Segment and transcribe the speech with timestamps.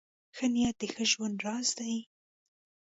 [0.35, 1.95] ښه نیت د ښه ژوند راز دی.